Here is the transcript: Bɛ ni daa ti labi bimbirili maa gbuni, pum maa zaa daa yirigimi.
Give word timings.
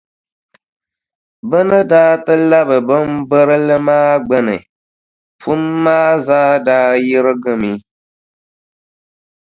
Bɛ 1.49 1.59
ni 1.69 1.79
daa 1.91 2.13
ti 2.25 2.33
labi 2.49 2.77
bimbirili 2.87 3.75
maa 3.87 4.11
gbuni, 4.25 4.57
pum 5.41 5.61
maa 5.83 6.11
zaa 6.25 6.51
daa 6.67 6.89
yirigimi. 7.05 7.71